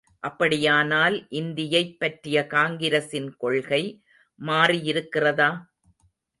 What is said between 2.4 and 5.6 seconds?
காங்கிரசின் கொள்கை மாறியிருக்கிறதா?